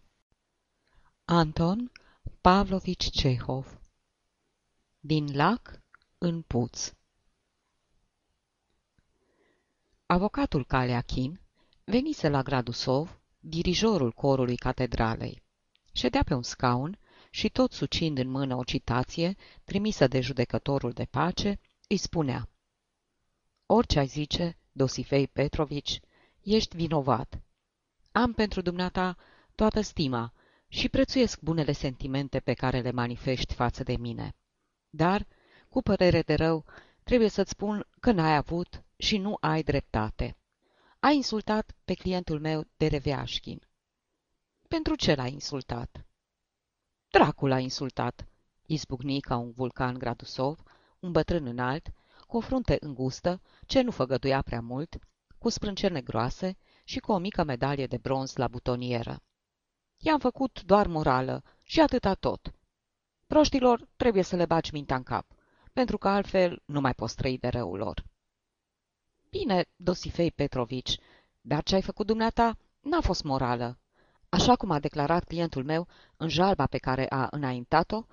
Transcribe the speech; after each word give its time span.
Anton 1.25 1.93
Pavlovici 2.41 3.11
Cehov. 3.11 3.81
Din 5.01 5.37
lac 5.37 5.81
în 6.19 6.43
puț. 6.43 6.93
Avocatul 10.07 10.65
Caleachin 10.65 11.41
venise 11.89 12.29
la 12.29 12.43
Gradusov, 12.43 13.21
dirijorul 13.41 14.13
corului 14.13 14.57
catedralei. 14.57 15.43
Ședea 15.93 16.23
pe 16.25 16.35
un 16.35 16.43
scaun 16.43 16.99
și 17.31 17.49
tot 17.49 17.73
sucind 17.73 18.19
în 18.19 18.29
mână 18.29 18.57
o 18.57 18.65
citație 18.65 19.37
trimisă 19.65 20.07
de 20.07 20.21
judecătorul 20.21 20.93
de 20.93 21.05
pace, 21.05 21.61
îi 21.89 21.97
spunea 21.97 22.49
Orice 23.67 23.99
ai 23.99 24.07
zice, 24.07 24.57
Dosifei 24.73 25.27
Petrovici, 25.27 26.01
ești 26.43 26.77
vinovat. 26.77 27.41
Am 28.13 28.33
pentru 28.33 28.61
dumneata 28.61 29.17
toată 29.55 29.81
stima 29.81 30.33
și 30.69 30.89
prețuiesc 30.89 31.41
bunele 31.41 31.73
sentimente 31.73 32.41
pe 32.41 32.53
care 32.53 32.81
le 32.81 32.91
manifesti 32.91 33.55
față 33.55 33.83
de 33.83 33.97
mine. 33.97 34.37
Dar, 34.91 35.27
cu 35.69 35.83
părere 35.83 36.23
de 36.23 36.35
rău, 36.35 36.65
trebuie 37.03 37.29
să-ți 37.29 37.51
spun 37.51 37.87
că 38.01 38.13
n-ai 38.13 38.37
avut 38.37 38.85
și 38.97 39.19
nu 39.19 39.37
ai 39.41 39.63
dreptate. 39.63 40.37
Ai 41.01 41.17
insultat 41.17 41.77
pe 41.85 41.95
clientul 41.95 42.41
meu 42.41 42.65
de 42.77 42.87
Reveașchin. 42.87 43.69
Pentru 44.69 44.95
ce 44.95 45.15
l-ai 45.15 45.33
insultat? 45.33 46.07
Dracul 47.09 47.49
l-a 47.49 47.59
insultat, 47.59 48.29
izbucni 48.67 49.21
ca 49.21 49.37
un 49.37 49.53
vulcan 49.53 49.99
Gradusov, 49.99 50.63
un 50.99 51.13
bătrân 51.13 51.47
înalt, 51.47 51.89
cu 52.27 52.37
o 52.37 52.41
frunte 52.41 52.77
îngustă, 52.81 53.41
ce 53.67 53.81
nu 53.81 53.91
făgăduia 53.91 54.43
prea 54.43 54.61
mult, 54.61 54.99
cu 55.39 55.49
sprâncene 55.49 56.01
groase 56.01 56.57
și 56.85 56.99
cu 56.99 57.13
o 57.13 57.19
mică 57.19 57.45
medalie 57.45 57.87
de 57.87 57.97
bronz 57.97 58.37
la 58.37 58.49
butonieră. 58.49 59.23
I-am 59.97 60.19
făcut 60.19 60.63
doar 60.63 60.87
morală 60.87 61.43
și 61.63 61.81
atâta 61.81 62.15
tot. 62.15 62.53
Proștilor 63.27 63.89
trebuie 63.97 64.23
să 64.23 64.37
le 64.37 64.47
bagi 64.47 64.73
mintea 64.73 64.97
în 64.97 65.03
cap, 65.03 65.27
pentru 65.73 65.99
că 65.99 66.09
altfel 66.09 66.63
nu 66.65 66.81
mai 66.81 66.95
poți 66.95 67.17
trăi 67.17 67.39
de 67.39 67.49
răul 67.49 67.79
lor. 67.79 68.05
Bine, 69.31 69.65
Dosifei 69.77 70.31
Petrovici, 70.31 70.99
dar 71.41 71.63
ce 71.63 71.75
ai 71.75 71.83
făcut 71.83 72.07
dumneata 72.07 72.59
n-a 72.81 73.01
fost 73.01 73.23
morală. 73.23 73.79
Așa 74.29 74.57
cum 74.57 74.71
a 74.71 74.79
declarat 74.79 75.25
clientul 75.25 75.65
meu 75.65 75.89
în 76.17 76.29
jalba 76.29 76.67
pe 76.67 76.79
care 76.79 77.07
a 77.09 77.29
înaintat-o, 77.31 78.05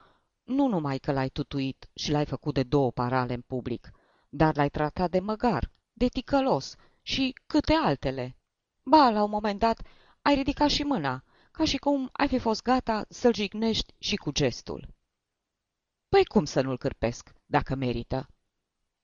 nu 0.43 0.67
numai 0.67 0.97
că 0.97 1.11
l-ai 1.11 1.29
tutuit 1.29 1.89
și 1.93 2.11
l-ai 2.11 2.25
făcut 2.25 2.53
de 2.53 2.63
două 2.63 2.91
parale 2.91 3.33
în 3.33 3.41
public, 3.41 3.91
dar 4.29 4.55
l-ai 4.55 4.69
tratat 4.69 5.09
de 5.09 5.19
măgar, 5.19 5.71
de 5.93 6.07
ticălos 6.07 6.75
și 7.01 7.35
câte 7.45 7.73
altele. 7.73 8.37
Ba, 8.83 9.09
la 9.09 9.23
un 9.23 9.29
moment 9.29 9.59
dat, 9.59 9.81
ai 10.21 10.35
ridicat 10.35 10.69
și 10.69 10.83
mâna, 10.83 11.23
ca 11.51 11.65
și 11.65 11.77
cum 11.77 12.09
ai 12.11 12.27
fi 12.27 12.37
fost 12.37 12.61
gata 12.61 13.05
să-l 13.09 13.33
jignești 13.33 13.93
și 13.97 14.15
cu 14.15 14.31
gestul. 14.31 14.87
Păi 16.09 16.25
cum 16.25 16.45
să 16.45 16.61
nu-l 16.61 16.77
cârpesc, 16.77 17.33
dacă 17.45 17.75
merită? 17.75 18.29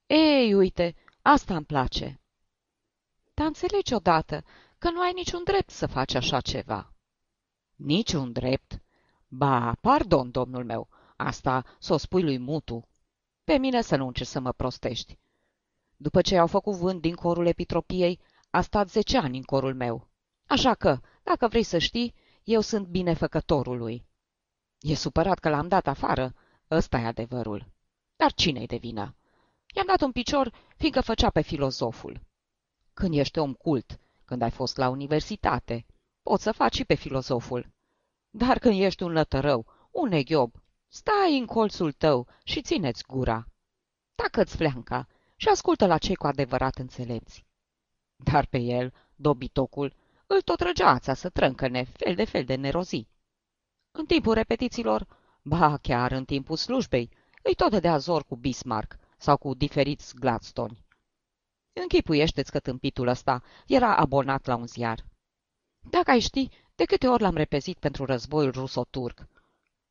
Ei, 0.05 0.53
uite, 0.53 0.95
Asta 1.21 1.55
îmi 1.55 1.65
place. 1.65 2.21
Dar 3.33 3.47
înțelegi 3.47 3.93
odată 3.93 4.43
că 4.77 4.89
nu 4.89 5.01
ai 5.01 5.11
niciun 5.13 5.43
drept 5.43 5.69
să 5.69 5.87
faci 5.87 6.13
așa 6.13 6.41
ceva. 6.41 6.93
Niciun 7.75 8.31
drept? 8.31 8.81
Ba, 9.27 9.75
pardon, 9.81 10.31
domnul 10.31 10.65
meu, 10.65 10.89
asta 11.15 11.63
s-o 11.79 11.97
spui 11.97 12.23
lui 12.23 12.37
Mutu. 12.37 12.87
Pe 13.43 13.57
mine 13.57 13.81
să 13.81 13.95
nu 13.95 14.07
încerci 14.07 14.29
să 14.29 14.39
mă 14.39 14.51
prostești. 14.51 15.19
După 15.97 16.21
ce 16.21 16.37
au 16.37 16.47
făcut 16.47 16.75
vânt 16.75 17.01
din 17.01 17.15
corul 17.15 17.45
epitropiei, 17.45 18.19
a 18.49 18.61
stat 18.61 18.89
zece 18.89 19.17
ani 19.17 19.37
în 19.37 19.43
corul 19.43 19.75
meu. 19.75 20.09
Așa 20.47 20.73
că, 20.73 20.99
dacă 21.23 21.47
vrei 21.47 21.63
să 21.63 21.77
știi, 21.77 22.13
eu 22.43 22.61
sunt 22.61 22.87
binefăcătorul 22.87 23.77
lui. 23.77 24.05
E 24.79 24.95
supărat 24.95 25.39
că 25.39 25.49
l-am 25.49 25.67
dat 25.67 25.87
afară, 25.87 26.33
ăsta 26.69 26.97
e 26.97 27.05
adevărul. 27.05 27.71
Dar 28.15 28.33
cine-i 28.33 28.67
de 28.67 28.77
vină? 28.77 29.15
I-am 29.73 29.85
dat 29.85 30.01
un 30.01 30.11
picior, 30.11 30.51
fiindcă 30.75 31.01
făcea 31.01 31.29
pe 31.29 31.41
filozoful. 31.41 32.21
Când 32.93 33.17
ești 33.17 33.39
om 33.39 33.53
cult, 33.53 33.99
când 34.25 34.41
ai 34.41 34.51
fost 34.51 34.77
la 34.77 34.89
universitate, 34.89 35.85
poți 36.21 36.43
să 36.43 36.51
faci 36.51 36.75
și 36.75 36.85
pe 36.85 36.93
filozoful. 36.93 37.71
Dar 38.29 38.59
când 38.59 38.81
ești 38.81 39.03
un 39.03 39.11
lătărău, 39.11 39.65
un 39.91 40.09
neghiob, 40.09 40.55
stai 40.87 41.37
în 41.37 41.45
colțul 41.45 41.91
tău 41.91 42.27
și 42.43 42.61
țineți 42.61 43.03
gura. 43.07 43.47
Tacă-ți 44.15 44.55
fleanca 44.55 45.07
și 45.35 45.47
ascultă 45.47 45.85
la 45.85 45.97
cei 45.97 46.15
cu 46.15 46.27
adevărat 46.27 46.75
înțelepți. 46.75 47.45
Dar 48.15 48.45
pe 48.45 48.57
el, 48.57 48.93
dobitocul, 49.15 49.93
îl 50.27 50.41
tot 50.41 50.59
răgeața 50.59 51.13
să 51.13 51.29
trâncăne 51.29 51.83
fel 51.83 52.15
de 52.15 52.25
fel 52.25 52.43
de 52.43 52.55
nerozii. 52.55 53.09
În 53.91 54.05
timpul 54.05 54.33
repetițiilor, 54.33 55.07
ba 55.41 55.77
chiar 55.77 56.11
în 56.11 56.25
timpul 56.25 56.55
slujbei, 56.55 57.09
îi 57.43 57.55
tot 57.55 57.81
de 57.81 57.87
azor 57.87 58.23
cu 58.23 58.35
Bismarck, 58.35 58.99
sau 59.21 59.37
cu 59.37 59.53
diferiți 59.53 60.15
Gladstone. 60.15 60.85
Închipuiește-ți 61.73 62.51
că 62.51 62.59
tâmpitul 62.59 63.07
ăsta 63.07 63.43
era 63.67 63.95
abonat 63.95 64.45
la 64.45 64.55
un 64.55 64.67
ziar. 64.67 65.05
Dacă 65.89 66.11
ai 66.11 66.19
ști 66.19 66.49
de 66.75 66.85
câte 66.85 67.07
ori 67.07 67.21
l-am 67.21 67.35
repezit 67.35 67.77
pentru 67.77 68.05
războiul 68.05 68.51
ruso-turc. 68.51 69.27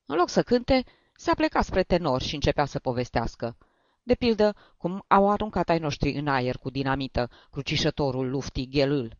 În 0.06 0.16
loc 0.16 0.28
să 0.28 0.42
cânte, 0.42 0.84
s-a 1.14 1.34
plecat 1.34 1.64
spre 1.64 1.82
tenor 1.82 2.22
și 2.22 2.34
începea 2.34 2.64
să 2.64 2.78
povestească. 2.78 3.56
De 4.02 4.14
pildă, 4.14 4.56
cum 4.76 5.04
au 5.06 5.30
aruncat 5.30 5.68
ai 5.68 5.78
noștri 5.78 6.12
în 6.12 6.28
aer 6.28 6.56
cu 6.56 6.70
dinamită 6.70 7.30
crucișătorul 7.50 8.30
luftii 8.30 8.68
Ghelâl. 8.68 9.18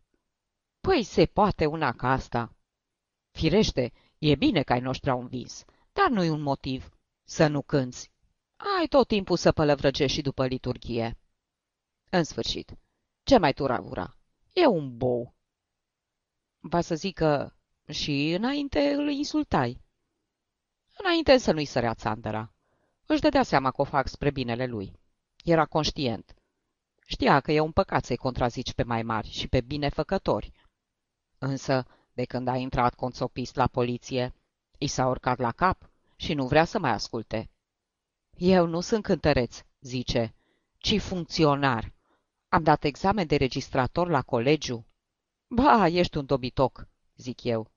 Păi 0.81 1.03
se 1.03 1.25
poate 1.25 1.65
una 1.65 1.91
ca 1.91 2.11
asta. 2.11 2.55
Firește, 3.31 3.93
e 4.17 4.35
bine 4.35 4.63
că 4.63 4.73
ai 4.73 4.79
noștri 4.79 5.09
au 5.09 5.19
învins, 5.21 5.65
dar 5.93 6.09
nu-i 6.09 6.29
un 6.29 6.41
motiv 6.41 6.89
să 7.23 7.47
nu 7.47 7.61
cânți. 7.61 8.11
Ai 8.79 8.87
tot 8.87 9.07
timpul 9.07 9.37
să 9.37 9.51
pălăvrăgești 9.51 10.15
și 10.15 10.21
după 10.21 10.45
liturghie. 10.47 11.17
În 12.09 12.23
sfârșit, 12.23 12.77
ce 13.23 13.37
mai 13.37 13.53
turavura? 13.53 14.17
E 14.53 14.65
un 14.65 14.97
bou. 14.97 15.35
Va 16.59 16.81
să 16.81 16.95
zic 16.95 17.15
că 17.15 17.53
și 17.87 18.33
înainte 18.37 18.93
îl 18.93 19.09
insultai. 19.09 19.81
Înainte 20.97 21.37
să 21.37 21.51
nu-i 21.51 21.65
sărea 21.65 21.93
țandăra. 21.93 22.53
Își 23.05 23.21
dădea 23.21 23.43
seama 23.43 23.71
că 23.71 23.81
o 23.81 23.83
fac 23.83 24.07
spre 24.07 24.31
binele 24.31 24.65
lui. 24.65 24.99
Era 25.43 25.65
conștient. 25.65 26.35
Știa 27.05 27.39
că 27.39 27.51
e 27.51 27.59
un 27.59 27.71
păcat 27.71 28.05
să-i 28.05 28.17
contrazici 28.17 28.73
pe 28.73 28.83
mai 28.83 29.03
mari 29.03 29.29
și 29.29 29.47
pe 29.47 29.61
binefăcători. 29.61 30.51
Însă, 31.37 31.85
de 32.13 32.25
când 32.25 32.47
a 32.47 32.55
intrat 32.55 32.95
conțopist 32.95 33.55
la 33.55 33.67
poliție, 33.67 34.33
i 34.77 34.87
s-a 34.87 35.07
urcat 35.07 35.37
la 35.37 35.51
cap 35.51 35.89
și 36.15 36.33
nu 36.33 36.47
vrea 36.47 36.65
să 36.65 36.79
mai 36.79 36.91
asculte. 36.91 37.49
Eu 38.43 38.65
nu 38.65 38.79
sunt 38.79 39.03
cântăreț, 39.03 39.61
zice, 39.79 40.35
ci 40.77 40.99
funcționar. 40.99 41.93
Am 42.49 42.63
dat 42.63 42.83
examen 42.83 43.27
de 43.27 43.35
registrator 43.35 44.07
la 44.09 44.21
colegiu. 44.21 44.85
Ba, 45.47 45.87
ești 45.87 46.17
un 46.17 46.25
dobitoc, 46.25 46.87
zic 47.15 47.43
eu. 47.43 47.71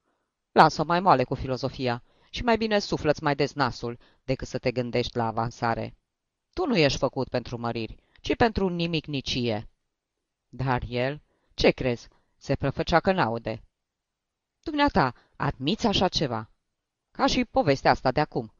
Lasă 0.52 0.84
mai 0.84 1.00
moale 1.00 1.25
cu 1.25 1.34
filozofia 1.34 2.02
și 2.30 2.42
mai 2.42 2.56
bine 2.56 2.78
suflăți 2.78 3.22
mai 3.22 3.34
des 3.34 3.52
nasul 3.52 3.98
decât 4.22 4.48
să 4.48 4.58
te 4.58 4.72
gândești 4.72 5.16
la 5.16 5.26
avansare. 5.26 5.97
Tu 6.52 6.66
nu 6.66 6.76
ești 6.76 6.98
făcut 6.98 7.28
pentru 7.28 7.58
măriri, 7.58 7.96
ci 8.20 8.36
pentru 8.36 8.69
nimic 8.69 9.06
nicie. 9.06 9.69
Dar 10.48 10.82
el, 10.88 11.22
ce 11.54 11.70
crezi, 11.70 12.08
se 12.36 12.54
prăfăcea 12.54 13.00
că 13.00 13.12
n-aude. 13.12 13.62
Dumneata, 14.62 15.14
admiți 15.37 15.87
așa 15.87 16.08
ceva? 16.08 16.50
Ca 17.11 17.26
și 17.26 17.44
povestea 17.44 17.90
asta 17.90 18.12
de 18.12 18.20
acum. 18.20 18.53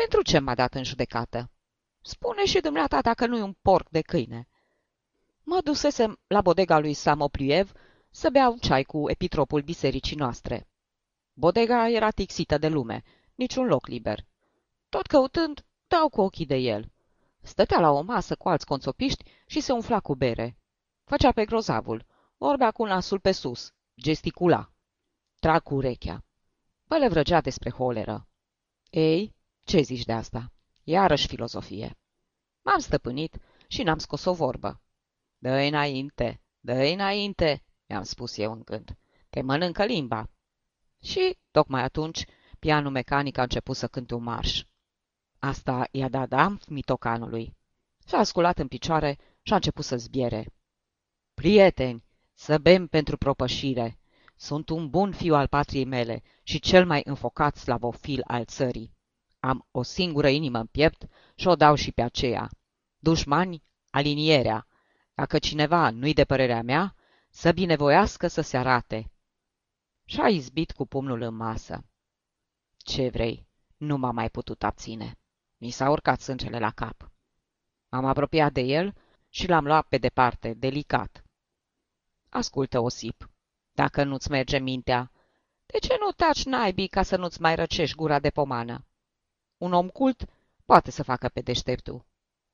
Pentru 0.00 0.22
ce 0.22 0.38
m-a 0.38 0.54
dat 0.54 0.74
în 0.74 0.84
judecată? 0.84 1.50
Spune 2.00 2.44
și 2.44 2.60
dumneata 2.60 3.00
dacă 3.00 3.26
nu-i 3.26 3.40
un 3.40 3.52
porc 3.62 3.88
de 3.88 4.00
câine. 4.00 4.48
Mă 5.42 5.60
dusesem 5.64 6.20
la 6.26 6.40
bodega 6.40 6.78
lui 6.78 6.94
Samopliev 6.94 7.72
să 8.10 8.30
beau 8.30 8.56
ceai 8.56 8.82
cu 8.82 9.10
epitropul 9.10 9.62
bisericii 9.62 10.16
noastre. 10.16 10.68
Bodega 11.32 11.88
era 11.88 12.10
tixită 12.10 12.58
de 12.58 12.68
lume, 12.68 13.02
niciun 13.34 13.66
loc 13.66 13.86
liber. 13.86 14.26
Tot 14.88 15.06
căutând, 15.06 15.64
dau 15.86 16.08
cu 16.08 16.20
ochii 16.20 16.46
de 16.46 16.56
el. 16.56 16.92
Stătea 17.42 17.80
la 17.80 17.90
o 17.90 18.00
masă 18.00 18.36
cu 18.36 18.48
alți 18.48 18.66
conțopiști 18.66 19.24
și 19.46 19.60
se 19.60 19.72
umfla 19.72 20.00
cu 20.00 20.14
bere. 20.14 20.58
Făcea 21.04 21.32
pe 21.32 21.44
grozavul, 21.44 22.06
vorbea 22.36 22.70
cu 22.70 22.84
nasul 22.84 23.20
pe 23.20 23.32
sus, 23.32 23.72
gesticula. 24.00 24.70
Trag 25.38 25.62
cu 25.62 25.74
urechea. 25.74 26.24
Păle 26.86 27.08
vrăgea 27.08 27.40
despre 27.40 27.70
holeră. 27.70 28.28
Ei, 28.90 29.34
ce 29.64 29.80
zici 29.80 30.04
de 30.04 30.12
asta? 30.12 30.52
Iarăși 30.82 31.26
filozofie. 31.26 31.98
M-am 32.62 32.78
stăpânit 32.78 33.38
și 33.68 33.82
n-am 33.82 33.98
scos 33.98 34.24
o 34.24 34.34
vorbă. 34.34 34.80
Dă-i 35.38 35.68
înainte, 35.68 36.40
dă-i 36.60 36.92
înainte, 36.92 37.62
mi-am 37.86 38.02
spus 38.02 38.36
eu 38.36 38.52
în 38.52 38.62
gând. 38.64 38.96
te 39.30 39.42
mănâncă 39.42 39.84
limba. 39.84 40.30
Și, 41.02 41.38
tocmai 41.50 41.82
atunci, 41.82 42.24
pianul 42.58 42.90
mecanic 42.90 43.38
a 43.38 43.42
început 43.42 43.76
să 43.76 43.88
cânte 43.88 44.14
un 44.14 44.22
marș. 44.22 44.62
Asta 45.38 45.88
i-a 45.90 46.08
dat 46.08 46.28
damp 46.28 46.64
mitocanului. 46.64 47.56
S-a 47.98 48.22
sculat 48.22 48.58
în 48.58 48.68
picioare 48.68 49.18
și 49.42 49.52
a 49.52 49.54
început 49.54 49.84
să 49.84 49.96
zbiere. 49.96 50.46
Prieteni, 51.34 52.04
să 52.32 52.58
bem 52.58 52.86
pentru 52.86 53.16
propășire. 53.16 53.98
Sunt 54.36 54.68
un 54.68 54.90
bun 54.90 55.12
fiu 55.12 55.34
al 55.34 55.46
patriei 55.46 55.84
mele 55.84 56.22
și 56.42 56.58
cel 56.58 56.86
mai 56.86 57.02
înfocat 57.04 57.56
slavofil 57.56 58.22
al 58.26 58.44
țării. 58.44 58.93
Am 59.44 59.66
o 59.70 59.82
singură 59.82 60.28
inimă 60.28 60.58
în 60.58 60.66
piept 60.66 61.06
și 61.34 61.46
o 61.46 61.54
dau 61.54 61.74
și 61.74 61.92
pe 61.92 62.02
aceea. 62.02 62.50
Dușmani, 62.98 63.62
alinierea. 63.90 64.66
Dacă 65.14 65.38
cineva 65.38 65.90
nu-i 65.90 66.12
de 66.14 66.24
părerea 66.24 66.62
mea, 66.62 66.94
să 67.30 67.52
binevoiască 67.52 68.26
să 68.26 68.40
se 68.40 68.56
arate. 68.56 69.10
Și-a 70.04 70.28
izbit 70.28 70.72
cu 70.72 70.86
pumnul 70.86 71.20
în 71.20 71.34
masă. 71.34 71.84
Ce 72.76 73.08
vrei? 73.08 73.46
Nu 73.76 73.96
m-a 73.96 74.10
mai 74.10 74.30
putut 74.30 74.62
abține. 74.62 75.18
Mi 75.56 75.70
s-a 75.70 75.90
urcat 75.90 76.20
sângele 76.20 76.58
la 76.58 76.70
cap. 76.70 77.10
M-am 77.88 78.04
apropiat 78.04 78.52
de 78.52 78.60
el 78.60 78.94
și 79.28 79.48
l-am 79.48 79.64
luat 79.64 79.86
pe 79.86 79.98
departe, 79.98 80.54
delicat. 80.54 81.24
Ascultă, 82.28 82.80
Osip, 82.80 83.30
dacă 83.72 84.04
nu-ți 84.04 84.30
merge 84.30 84.58
mintea, 84.58 85.10
de 85.66 85.78
ce 85.78 85.96
nu 86.00 86.10
taci 86.10 86.44
naibii 86.44 86.88
ca 86.88 87.02
să 87.02 87.16
nu-ți 87.16 87.40
mai 87.40 87.54
răcești 87.54 87.96
gura 87.96 88.18
de 88.18 88.30
pomană? 88.30 88.86
Un 89.64 89.72
om 89.72 89.88
cult 89.88 90.24
poate 90.64 90.90
să 90.90 91.02
facă 91.02 91.28
pe 91.28 91.40
deșteptul. 91.40 92.04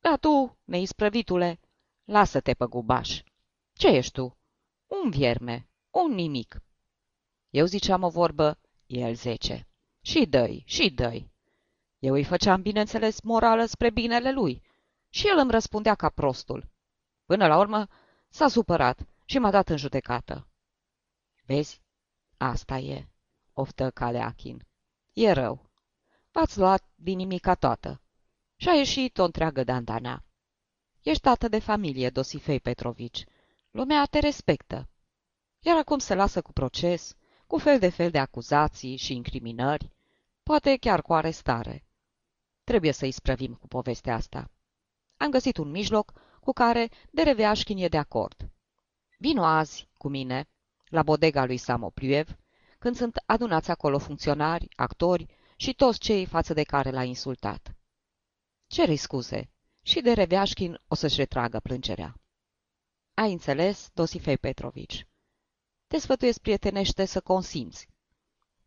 Dar 0.00 0.18
tu, 0.18 0.58
neisprăvitule, 0.64 1.60
lasă-te 2.04 2.54
pe 2.54 2.64
gubaș. 2.64 3.22
Ce 3.72 3.88
ești 3.88 4.12
tu? 4.12 4.38
Un 4.86 5.10
vierme, 5.10 5.68
un 5.90 6.14
nimic. 6.14 6.62
Eu 7.50 7.64
ziceam 7.64 8.02
o 8.02 8.08
vorbă, 8.08 8.58
el 8.86 9.14
zece. 9.14 9.68
Și 10.00 10.26
dăi, 10.26 10.62
și 10.66 10.90
dăi. 10.90 11.30
Eu 11.98 12.14
îi 12.14 12.24
făceam, 12.24 12.62
bineînțeles, 12.62 13.20
morală 13.20 13.64
spre 13.64 13.90
binele 13.90 14.32
lui 14.32 14.62
și 15.08 15.28
el 15.28 15.38
îmi 15.38 15.50
răspundea 15.50 15.94
ca 15.94 16.08
prostul. 16.08 16.68
Până 17.24 17.46
la 17.46 17.58
urmă 17.58 17.88
s-a 18.28 18.48
supărat 18.48 19.06
și 19.24 19.38
m-a 19.38 19.50
dat 19.50 19.68
în 19.68 19.76
judecată. 19.76 20.48
Vezi? 21.44 21.82
Asta 22.36 22.78
e, 22.78 23.08
oftă 23.52 23.90
Caleachin. 23.90 24.66
E 25.12 25.32
rău. 25.32 25.69
V-ați 26.32 26.58
luat 26.58 26.84
din 26.94 27.16
nimica 27.16 27.54
toată. 27.54 28.00
Și 28.56 28.68
a 28.68 28.72
ieșit 28.72 29.18
o 29.18 29.24
întreagă 29.24 29.64
dandana. 29.64 30.24
Ești 31.02 31.22
tată 31.22 31.48
de 31.48 31.58
familie, 31.58 32.10
Dosifei 32.10 32.60
Petrovici. 32.60 33.24
Lumea 33.70 34.04
te 34.04 34.18
respectă. 34.18 34.88
Iar 35.60 35.76
acum 35.76 35.98
se 35.98 36.14
lasă 36.14 36.42
cu 36.42 36.52
proces, 36.52 37.16
cu 37.46 37.58
fel 37.58 37.78
de 37.78 37.88
fel 37.88 38.10
de 38.10 38.18
acuzații 38.18 38.96
și 38.96 39.14
incriminări, 39.14 39.90
poate 40.42 40.76
chiar 40.76 41.02
cu 41.02 41.14
arestare. 41.14 41.84
Trebuie 42.64 42.92
să-i 42.92 43.10
sprăvim 43.10 43.54
cu 43.54 43.66
povestea 43.68 44.14
asta. 44.14 44.50
Am 45.16 45.30
găsit 45.30 45.56
un 45.56 45.70
mijloc 45.70 46.12
cu 46.40 46.52
care 46.52 46.88
Dereveașchin 47.10 47.78
e 47.78 47.88
de 47.88 47.98
acord. 47.98 48.50
Vino 49.18 49.44
azi 49.44 49.88
cu 49.96 50.08
mine 50.08 50.48
la 50.88 51.02
bodega 51.02 51.44
lui 51.44 51.56
Samopliev, 51.56 52.36
când 52.78 52.96
sunt 52.96 53.22
adunați 53.26 53.70
acolo 53.70 53.98
funcționari, 53.98 54.68
actori 54.76 55.26
și 55.60 55.74
toți 55.74 55.98
cei 55.98 56.26
față 56.26 56.52
de 56.52 56.62
care 56.62 56.90
l-a 56.90 57.04
insultat. 57.04 57.76
Cere 58.66 58.94
scuze 58.94 59.50
și 59.82 60.00
de 60.00 60.12
Reveașchin 60.12 60.80
o 60.88 60.94
să-și 60.94 61.16
retragă 61.16 61.60
plângerea. 61.60 62.20
Ai 63.14 63.32
înțeles, 63.32 63.90
Dosifei 63.94 64.38
Petrovici? 64.38 65.06
Te 65.86 65.98
sfătuiesc 65.98 66.40
prietenește 66.40 67.04
să 67.04 67.20
consimți. 67.20 67.88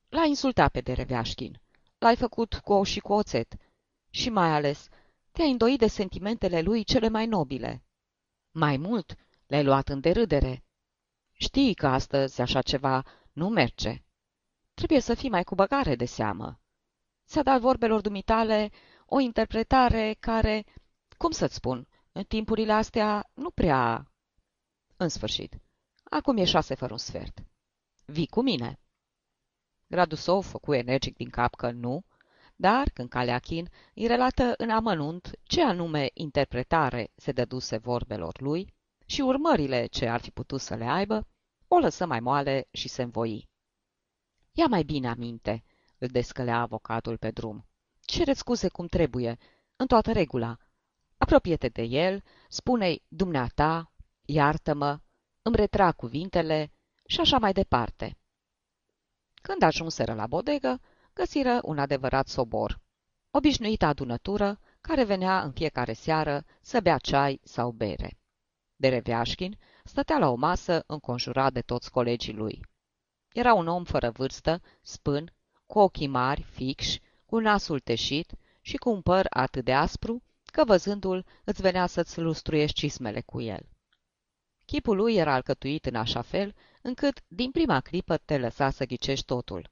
L-a 0.10 0.26
insultat 0.26 0.72
pe 0.72 0.82
Dereveașchin. 0.82 1.62
L-ai 1.98 2.16
făcut 2.16 2.54
cu 2.54 2.74
ou 2.74 2.84
și 2.84 3.00
cu 3.00 3.14
oțet. 3.14 3.56
Și 4.10 4.30
mai 4.30 4.50
ales, 4.50 4.88
te-ai 5.32 5.52
îndoit 5.52 5.80
de 5.80 5.88
sentimentele 5.88 6.62
lui 6.62 6.84
cele 6.84 7.10
mai 7.10 7.26
nobile. 7.26 7.84
Mai 8.52 8.78
mult, 8.78 9.16
le-ai 9.48 9.64
luat 9.64 9.90
în 9.90 10.00
derâdere. 10.00 10.66
Știi 11.32 11.74
că 11.74 11.88
astăzi 11.88 12.42
așa 12.42 12.62
ceva 12.62 13.06
nu 13.32 13.50
merge. 13.50 14.04
Trebuie 14.74 15.00
să 15.00 15.14
fii 15.14 15.30
mai 15.30 15.44
cu 15.44 15.56
băgare 15.56 15.96
de 15.96 16.06
seamă. 16.06 16.58
S-a 17.34 17.44
dat 17.44 17.60
vorbelor 17.60 18.02
dumitale 18.02 18.70
o 19.06 19.20
interpretare 19.20 20.16
care, 20.20 20.66
cum 21.18 21.32
să-ți 21.32 21.56
spun, 21.56 21.88
în 22.12 22.24
timpurile 22.24 22.74
astea 22.74 23.30
nu 23.34 23.50
prea... 23.50 24.12
În 24.98 25.10
sfârșit, 25.10 25.58
acum 26.04 26.38
e 26.38 26.44
șase 26.44 26.76
fără 26.76 26.92
un 26.92 26.98
sfert. 26.98 27.44
Vii 28.06 28.28
cu 28.28 28.42
mine. 28.42 28.80
Gradusov 29.88 30.46
făcu 30.46 30.74
energic 30.74 31.16
din 31.16 31.30
cap 31.30 31.56
că 31.56 31.72
nu, 31.72 32.06
dar 32.56 32.90
când 32.90 33.10
Caleachin 33.10 33.70
îi 33.96 34.08
relată 34.08 34.54
în 34.58 34.70
amănunt 34.70 35.32
ce 35.44 35.64
anume 35.64 36.10
interpretare 36.14 37.12
se 37.16 37.32
dăduse 37.32 37.78
vorbelor 37.78 38.42
lui 38.42 38.74
și 39.06 39.22
urmările 39.22 39.86
ce 39.86 40.08
ar 40.08 40.22
fi 40.22 40.32
putut 40.32 40.62
să 40.62 40.76
le 40.76 40.86
aibă, 40.86 41.28
o 41.68 41.78
lăsă 41.78 42.06
mai 42.06 42.20
moale 42.20 42.68
și 42.72 42.88
se 42.88 43.02
învoi. 43.02 43.50
Ia 44.52 44.66
mai 44.66 44.84
bine 44.84 45.08
aminte, 45.08 45.64
îl 46.04 46.10
descălea 46.10 46.60
avocatul 46.60 47.18
pe 47.18 47.32
drum. 47.32 47.66
Cere 48.02 48.34
scuze 48.34 48.68
cum 48.68 48.88
trebuie, 48.88 49.38
în 49.76 49.88
toată 49.88 50.12
regula. 50.12 50.58
Apropie-te 51.18 51.68
de 51.68 51.82
el, 51.82 52.24
spune-i 52.50 53.04
dumneata, 53.08 53.92
iartă-mă, 54.26 55.00
îmi 55.42 55.56
retrag 55.56 55.96
cuvintele 55.96 56.72
și 57.06 57.20
așa 57.20 57.38
mai 57.38 57.54
departe. 57.54 58.18
Când 59.42 59.62
ajunseră 59.62 60.14
la 60.14 60.28
bodegă, 60.28 60.82
găsiră 61.14 61.60
un 61.62 61.80
adevărat 61.80 62.28
sobor. 62.28 62.80
Obișnuită 63.32 63.86
adunătură 63.86 64.60
care 64.82 65.04
venea 65.04 65.44
în 65.44 65.52
fiecare 65.52 65.94
seară 65.94 66.46
să 66.62 66.80
bea 66.80 66.98
ceai 66.98 67.40
sau 67.44 67.72
bere. 67.72 68.18
Dereveașchin 68.76 69.58
stătea 69.84 70.18
la 70.18 70.30
o 70.30 70.36
masă 70.36 70.84
înconjurat 70.88 71.54
de 71.54 71.62
toți 71.62 71.92
colegii 71.92 72.34
lui. 72.34 72.62
Era 73.34 73.54
un 73.54 73.68
om 73.68 73.84
fără 73.84 74.10
vârstă, 74.10 74.62
spân, 74.82 75.34
cu 75.74 75.80
ochii 75.80 76.08
mari, 76.08 76.42
fixi, 76.42 77.02
cu 77.26 77.40
nasul 77.40 77.80
teșit 77.80 78.32
și 78.62 78.78
cu 78.78 78.90
un 78.90 79.02
păr 79.02 79.26
atât 79.30 79.64
de 79.66 79.74
aspru 79.74 80.24
că 80.46 80.64
văzându-l 80.66 81.26
îți 81.44 81.62
venea 81.62 81.86
să-ți 81.86 82.20
lustruiești 82.20 82.80
cismele 82.80 83.22
cu 83.22 83.42
el. 83.42 83.70
Chipul 84.66 84.96
lui 84.96 85.16
era 85.16 85.34
alcătuit 85.34 85.86
în 85.86 85.96
așa 85.96 86.22
fel 86.22 86.56
încât 86.82 87.24
din 87.28 87.52
prima 87.52 87.80
clipă 87.80 88.18
te 88.18 88.38
lăsa 88.38 88.70
să 88.70 88.86
ghicești 88.86 89.26
totul 89.26 89.72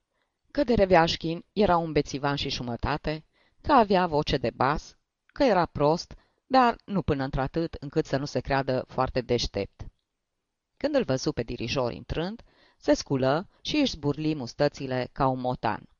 că 0.51 0.63
de 0.63 0.73
Reveașchin 0.73 1.45
era 1.53 1.77
un 1.77 1.91
bețivan 1.91 2.35
și 2.35 2.49
jumătate, 2.49 3.25
că 3.61 3.71
avea 3.71 4.07
voce 4.07 4.37
de 4.37 4.49
bas, 4.49 4.95
că 5.25 5.43
era 5.43 5.65
prost, 5.65 6.13
dar 6.45 6.75
nu 6.85 7.01
până 7.01 7.23
într-atât 7.23 7.73
încât 7.73 8.05
să 8.05 8.17
nu 8.17 8.25
se 8.25 8.39
creadă 8.39 8.85
foarte 8.87 9.21
deștept. 9.21 9.85
Când 10.77 10.95
îl 10.95 11.03
văzu 11.03 11.31
pe 11.31 11.43
dirijor 11.43 11.91
intrând, 11.91 12.41
se 12.77 12.93
sculă 12.93 13.47
și 13.61 13.75
își 13.75 13.91
zburli 13.91 14.35
mustățile 14.35 15.09
ca 15.11 15.27
un 15.27 15.39
motan. 15.39 15.90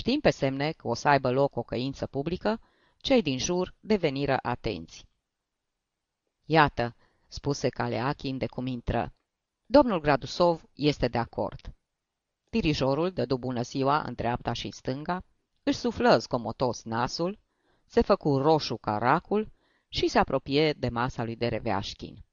Știind 0.00 0.22
pe 0.22 0.30
semne 0.30 0.72
că 0.72 0.88
o 0.88 0.94
să 0.94 1.08
aibă 1.08 1.30
loc 1.30 1.56
o 1.56 1.62
căință 1.62 2.06
publică, 2.06 2.60
cei 2.96 3.22
din 3.22 3.38
jur 3.38 3.74
deveniră 3.80 4.38
atenți. 4.42 5.06
Iată, 6.44 6.96
spuse 7.28 7.68
Caleachin 7.68 8.38
de 8.38 8.46
cum 8.46 8.66
intră. 8.66 9.12
Domnul 9.66 10.00
Gradusov 10.00 10.62
este 10.74 11.08
de 11.08 11.18
acord. 11.18 11.74
Dirijorul 12.50 13.10
dădu 13.10 13.38
bună 13.38 13.62
ziua 13.62 14.02
în 14.02 14.14
dreapta 14.14 14.52
și 14.52 14.70
stânga, 14.70 15.24
își 15.62 15.78
suflă 15.78 16.18
zgomotos 16.18 16.82
nasul, 16.82 17.38
se 17.86 18.00
făcu 18.00 18.36
roșu 18.36 18.76
ca 18.76 18.98
racul 18.98 19.52
și 19.88 20.08
se 20.08 20.18
apropie 20.18 20.72
de 20.72 20.88
masa 20.88 21.24
lui 21.24 21.36
Dereveașchin. 21.36 22.24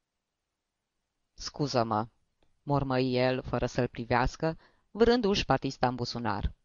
Scuză-mă, 1.33 2.07
mormăi 2.63 3.15
el, 3.15 3.41
fără 3.41 3.65
să-l 3.65 3.87
privească, 3.87 4.57
vârându-și 4.91 5.45
Batista 5.45 5.87
în 5.87 5.95
buzunar. 5.95 6.55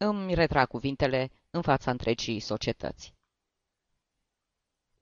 Îmi 0.00 0.34
retrag 0.34 0.68
cuvintele 0.68 1.30
în 1.50 1.62
fața 1.62 1.90
întregii 1.90 2.40
societăți. 2.40 3.14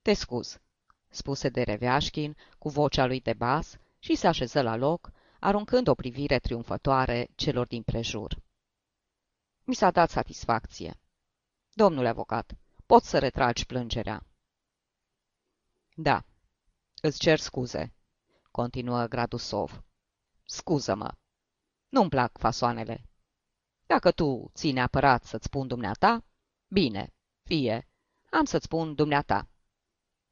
Te 0.03 0.13
scuz, 0.13 0.61
spuse 1.09 1.49
Dereveașchin 1.49 2.37
cu 2.59 2.69
vocea 2.69 3.07
lui 3.07 3.21
de 3.21 3.33
bas 3.33 3.77
și 3.99 4.15
se 4.15 4.27
așeză 4.27 4.63
la 4.63 4.77
loc, 4.77 5.11
aruncând 5.41 5.89
o 5.89 5.95
privire 5.95 6.39
triumfătoare 6.39 7.29
celor 7.35 7.67
din 7.67 7.83
prejur. 7.83 8.43
Mi 9.65 9.75
s-a 9.75 9.91
dat 9.91 10.11
satisfacție. 10.11 11.01
Domnule 11.73 12.09
avocat, 12.09 12.57
poți 12.87 13.09
să 13.09 13.19
retragi 13.19 13.67
plângerea. 13.67 14.27
Da, 15.95 16.25
îți 17.03 17.19
cer 17.19 17.39
scuze, 17.39 17.95
continuă 18.51 19.07
Gradusov. 19.07 19.85
Scuză-mă. 20.45 21.15
Nu-mi 21.89 22.09
plac 22.09 22.39
fasoanele. 22.39 23.09
Dacă 23.87 24.11
tu 24.11 24.51
ții 24.55 24.73
neapărat 24.73 25.25
să-ți 25.25 25.45
spun 25.45 25.67
dumneata, 25.67 26.25
bine, 26.69 27.15
fie, 27.43 27.89
am 28.31 28.45
să-ți 28.45 28.65
spun 28.65 28.95
dumneata. 28.95 29.49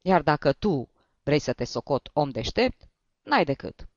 Iar 0.00 0.22
dacă 0.22 0.52
tu 0.52 0.90
vrei 1.22 1.38
să 1.38 1.52
te 1.52 1.64
socot 1.64 2.10
om 2.12 2.30
deștept, 2.30 2.88
n-ai 3.22 3.44
decât. 3.44 3.88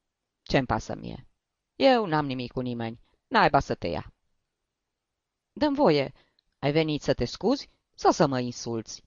Ce-mi 0.41 0.65
pasă 0.65 0.95
mie? 0.95 1.27
Eu 1.75 2.05
n-am 2.05 2.25
nimic 2.25 2.51
cu 2.51 2.59
nimeni. 2.59 2.99
Naiba 3.27 3.59
să 3.59 3.75
te 3.75 3.87
ia. 3.87 4.13
Dăm 5.51 5.73
voie. 5.73 6.13
Ai 6.59 6.71
venit 6.71 7.01
să 7.01 7.13
te 7.13 7.25
scuzi 7.25 7.69
sau 7.93 8.11
să 8.11 8.27
mă 8.27 8.39
insulți? 8.39 9.03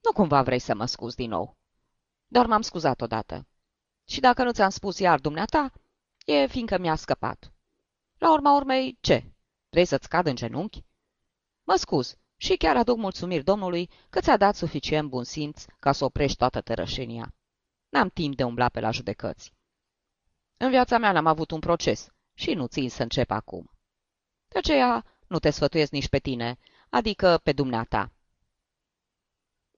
Nu 0.00 0.12
cumva 0.12 0.42
vrei 0.42 0.58
să 0.58 0.74
mă 0.74 0.86
scuzi 0.86 1.16
din 1.16 1.28
nou. 1.28 1.56
Doar 2.26 2.46
m-am 2.46 2.62
scuzat 2.62 3.00
odată. 3.00 3.46
Și 4.04 4.20
dacă 4.20 4.42
nu 4.42 4.52
ți-am 4.52 4.70
spus 4.70 4.98
iar 4.98 5.20
dumneata, 5.20 5.72
e 6.24 6.46
fiindcă 6.46 6.78
mi-a 6.78 6.94
scăpat. 6.94 7.52
La 8.18 8.32
urma 8.32 8.56
urmei, 8.56 8.98
ce? 9.00 9.35
Vrei 9.76 9.88
să-ți 9.88 10.08
cad 10.08 10.26
în 10.26 10.36
genunchi? 10.36 10.84
Mă 11.62 11.76
scuz 11.76 12.16
și 12.36 12.56
chiar 12.56 12.76
aduc 12.76 12.96
mulțumiri 12.96 13.44
Domnului 13.44 13.90
că 14.10 14.20
ți-a 14.20 14.36
dat 14.36 14.54
suficient 14.54 15.08
bun 15.08 15.24
simț 15.24 15.64
ca 15.78 15.92
să 15.92 16.04
oprești 16.04 16.36
toată 16.36 16.60
tărășenia. 16.60 17.34
N-am 17.88 18.08
timp 18.08 18.36
de 18.36 18.44
umbla 18.44 18.68
pe 18.68 18.80
la 18.80 18.90
judecăți. 18.90 19.52
În 20.56 20.70
viața 20.70 20.98
mea 20.98 21.12
n-am 21.12 21.26
avut 21.26 21.50
un 21.50 21.60
proces 21.60 22.08
și 22.34 22.54
nu 22.54 22.66
țin 22.66 22.90
să 22.90 23.02
încep 23.02 23.30
acum. 23.30 23.70
De 24.48 24.58
aceea 24.58 25.04
nu 25.26 25.38
te 25.38 25.50
sfătuiesc 25.50 25.90
nici 25.90 26.08
pe 26.08 26.18
tine, 26.18 26.58
adică 26.88 27.40
pe 27.42 27.52
dumneata. 27.52 28.12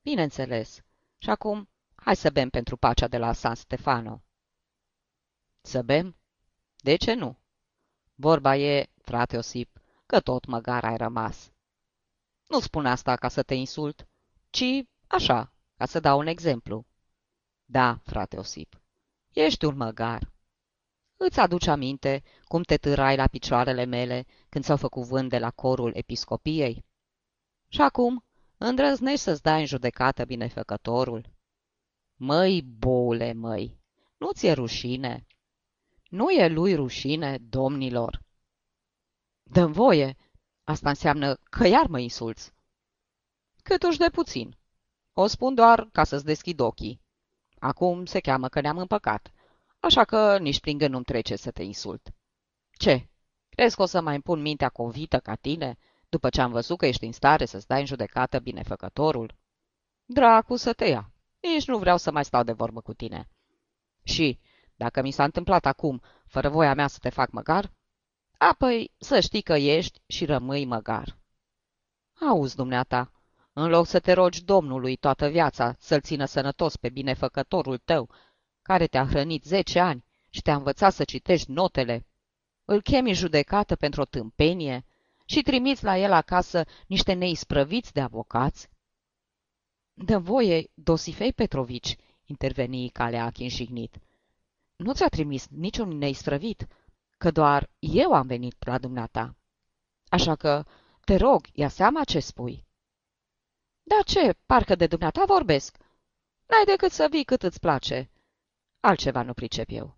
Bineînțeles. 0.02 0.80
Și 1.18 1.30
acum, 1.30 1.68
hai 1.94 2.16
să 2.16 2.30
bem 2.30 2.48
pentru 2.48 2.76
pacea 2.76 3.08
de 3.08 3.18
la 3.18 3.32
San 3.32 3.54
Stefano. 3.54 4.22
Să 5.60 5.82
bem? 5.82 6.16
De 6.76 6.96
ce 6.96 7.14
nu? 7.14 7.38
Vorba 8.14 8.56
e, 8.56 8.90
frate 9.02 9.36
Osip, 9.36 9.77
că 10.08 10.20
tot 10.20 10.44
măgar 10.44 10.84
ai 10.84 10.96
rămas. 10.96 11.52
Nu 12.46 12.60
spun 12.60 12.86
asta 12.86 13.16
ca 13.16 13.28
să 13.28 13.42
te 13.42 13.54
insult, 13.54 14.08
ci 14.50 14.64
așa, 15.06 15.54
ca 15.76 15.86
să 15.86 16.00
dau 16.00 16.18
un 16.18 16.26
exemplu. 16.26 16.86
Da, 17.64 18.00
frate 18.04 18.36
Osip, 18.36 18.80
ești 19.32 19.64
un 19.64 19.76
măgar. 19.76 20.32
Îți 21.16 21.40
aduce 21.40 21.70
aminte 21.70 22.22
cum 22.44 22.62
te 22.62 22.76
târai 22.76 23.16
la 23.16 23.26
picioarele 23.26 23.84
mele 23.84 24.26
când 24.48 24.64
s-au 24.64 24.76
făcut 24.76 25.02
vânt 25.02 25.28
de 25.28 25.38
la 25.38 25.50
corul 25.50 25.92
episcopiei? 25.94 26.84
Și 27.68 27.80
acum 27.80 28.24
îndrăznești 28.58 29.20
să-ți 29.20 29.42
dai 29.42 29.60
în 29.60 29.66
judecată 29.66 30.24
binefăcătorul? 30.24 31.30
Măi, 32.14 32.62
boule, 32.62 33.32
măi, 33.32 33.80
nu 34.16 34.32
ți-e 34.32 34.52
rușine? 34.52 35.26
Nu 36.08 36.30
e 36.30 36.48
lui 36.48 36.74
rușine, 36.74 37.38
domnilor? 37.38 38.26
Dă-mi 39.50 39.72
voie, 39.72 40.16
asta 40.64 40.88
înseamnă 40.88 41.34
că 41.34 41.66
iar 41.66 41.86
mă 41.86 41.98
insulți. 41.98 42.52
Cât 43.62 43.82
uși 43.82 43.98
de 43.98 44.10
puțin. 44.12 44.56
O 45.12 45.26
spun 45.26 45.54
doar 45.54 45.88
ca 45.92 46.04
să-ți 46.04 46.24
deschid 46.24 46.60
ochii. 46.60 47.00
Acum 47.58 48.04
se 48.04 48.20
cheamă 48.20 48.48
că 48.48 48.60
ne-am 48.60 48.78
împăcat, 48.78 49.32
așa 49.80 50.04
că 50.04 50.38
nici 50.38 50.60
prin 50.60 50.78
gând 50.78 50.92
nu-mi 50.92 51.04
trece 51.04 51.36
să 51.36 51.50
te 51.50 51.62
insult. 51.62 52.08
Ce? 52.78 53.08
Crezi 53.48 53.76
că 53.76 53.82
o 53.82 53.86
să 53.86 54.00
mai 54.00 54.14
împun 54.14 54.40
mintea 54.40 54.68
convită 54.68 55.18
ca 55.18 55.34
tine, 55.34 55.78
după 56.08 56.28
ce 56.28 56.40
am 56.40 56.50
văzut 56.50 56.78
că 56.78 56.86
ești 56.86 57.04
în 57.04 57.12
stare 57.12 57.44
să-ți 57.44 57.66
dai 57.66 57.80
în 57.80 57.86
judecată 57.86 58.38
binefăcătorul? 58.38 59.34
Dracu 60.04 60.56
să 60.56 60.72
te 60.72 60.84
ia! 60.84 61.12
Nici 61.40 61.66
nu 61.66 61.78
vreau 61.78 61.96
să 61.96 62.10
mai 62.10 62.24
stau 62.24 62.42
de 62.42 62.52
vorbă 62.52 62.80
cu 62.80 62.94
tine. 62.94 63.28
Și, 64.02 64.38
dacă 64.74 65.02
mi 65.02 65.10
s-a 65.10 65.24
întâmplat 65.24 65.66
acum, 65.66 66.02
fără 66.26 66.48
voia 66.48 66.74
mea 66.74 66.86
să 66.86 66.98
te 67.00 67.08
fac 67.08 67.30
măgar, 67.30 67.72
apoi 68.38 68.92
să 68.98 69.20
știi 69.20 69.42
că 69.42 69.52
ești 69.52 70.00
și 70.06 70.24
rămâi 70.24 70.64
măgar. 70.64 71.18
Auzi, 72.20 72.56
dumneata, 72.56 73.12
în 73.52 73.68
loc 73.68 73.86
să 73.86 73.98
te 73.98 74.12
rogi 74.12 74.44
Domnului 74.44 74.96
toată 74.96 75.28
viața 75.28 75.76
să-l 75.78 76.00
țină 76.00 76.24
sănătos 76.24 76.76
pe 76.76 76.88
binefăcătorul 76.88 77.78
tău, 77.78 78.10
care 78.62 78.86
te-a 78.86 79.06
hrănit 79.06 79.44
zece 79.44 79.80
ani 79.80 80.04
și 80.30 80.42
te-a 80.42 80.54
învățat 80.54 80.92
să 80.92 81.04
citești 81.04 81.50
notele, 81.50 82.06
îl 82.64 82.82
chemi 82.82 83.12
judecată 83.12 83.76
pentru 83.76 84.00
o 84.00 84.04
tâmpenie 84.04 84.84
și 85.24 85.42
trimiți 85.42 85.84
la 85.84 85.98
el 85.98 86.12
acasă 86.12 86.64
niște 86.86 87.12
neisprăviți 87.12 87.92
de 87.92 88.00
avocați? 88.00 88.68
Dă 89.92 90.18
voie, 90.18 90.70
Dosifei 90.74 91.32
Petrovici, 91.32 91.96
interveni 92.24 92.88
Caleachin 92.88 93.48
jignit. 93.48 93.98
Nu 94.76 94.92
ți-a 94.92 95.08
trimis 95.08 95.46
niciun 95.48 95.98
neisprăvit, 95.98 96.66
că 97.18 97.30
doar 97.30 97.70
eu 97.78 98.12
am 98.12 98.26
venit 98.26 98.66
la 98.66 98.78
dumneata. 98.78 99.36
Așa 100.08 100.36
că, 100.36 100.64
te 101.04 101.16
rog, 101.16 101.46
ia 101.52 101.68
seama 101.68 102.04
ce 102.04 102.20
spui. 102.20 102.66
Da 103.82 104.02
ce, 104.04 104.34
parcă 104.46 104.74
de 104.74 104.86
dumneata 104.86 105.24
vorbesc. 105.26 105.76
N-ai 106.46 106.64
decât 106.64 106.90
să 106.90 107.06
vii 107.10 107.24
cât 107.24 107.42
îți 107.42 107.60
place. 107.60 108.10
Altceva 108.80 109.22
nu 109.22 109.34
pricep 109.34 109.68
eu. 109.70 109.96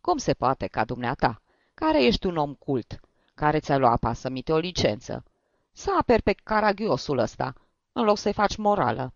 Cum 0.00 0.16
se 0.16 0.34
poate 0.34 0.66
ca 0.66 0.84
dumneata, 0.84 1.42
care 1.74 2.04
ești 2.04 2.26
un 2.26 2.36
om 2.36 2.54
cult, 2.54 3.00
care 3.34 3.60
ți-a 3.60 3.76
luat 3.76 3.98
pasămite 3.98 4.52
o 4.52 4.58
licență, 4.58 5.24
să 5.72 5.90
aperi 5.98 6.22
pe 6.22 6.32
caragiosul 6.32 7.18
ăsta, 7.18 7.54
în 7.92 8.04
loc 8.04 8.18
să-i 8.18 8.32
faci 8.32 8.56
morală? 8.56 9.14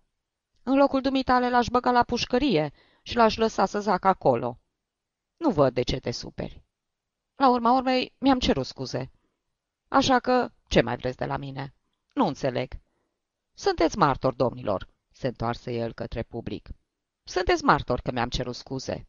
În 0.63 0.77
locul 0.77 1.01
dumitale 1.01 1.51
l-aș 1.51 1.67
băga 1.67 1.91
la 1.91 2.03
pușcărie 2.03 2.73
și 3.03 3.17
l-aș 3.17 3.37
lăsa 3.37 3.67
să 3.67 3.81
zacă 3.81 4.09
acolo. 4.09 4.59
Nu 5.37 5.51
văd 5.51 5.75
de 5.75 5.83
ce 5.83 6.01
te 6.01 6.11
superi. 6.11 6.63
La 7.41 7.49
urma 7.49 7.73
urmei, 7.73 8.15
mi-am 8.19 8.39
cerut 8.39 8.67
scuze. 8.67 9.11
Așa 9.89 10.19
că, 10.19 10.51
ce 10.69 10.81
mai 10.81 10.97
vreți 10.97 11.17
de 11.17 11.25
la 11.25 11.37
mine? 11.37 11.75
Nu 12.15 12.27
înțeleg. 12.27 12.81
Sunteți 13.55 13.99
martori, 13.99 14.37
domnilor, 14.37 14.89
se 15.11 15.27
întoarse 15.27 15.73
el 15.73 15.93
către 15.93 16.23
public. 16.23 16.69
Sunteți 17.23 17.65
martori 17.65 18.03
că 18.03 18.11
mi-am 18.11 18.29
cerut 18.29 18.55
scuze. 18.55 19.09